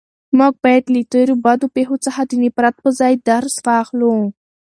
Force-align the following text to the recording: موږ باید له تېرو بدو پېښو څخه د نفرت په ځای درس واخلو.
موږ 0.37 0.53
باید 0.63 0.83
له 0.93 1.01
تېرو 1.11 1.35
بدو 1.45 1.65
پېښو 1.75 1.95
څخه 2.05 2.21
د 2.29 2.31
نفرت 2.43 2.75
په 2.83 2.89
ځای 2.99 3.13
درس 3.29 3.55
واخلو. 3.65 4.15